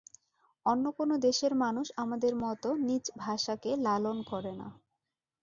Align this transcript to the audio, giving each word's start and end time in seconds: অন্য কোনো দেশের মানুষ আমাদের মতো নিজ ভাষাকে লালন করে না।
অন্য 0.65 0.85
কোনো 0.91 1.15
দেশের 1.19 1.53
মানুষ 1.63 1.87
আমাদের 1.95 2.33
মতো 2.35 2.69
নিজ 2.87 3.05
ভাষাকে 3.17 3.71
লালন 3.85 4.17
করে 4.23 4.51
না। 4.53 4.67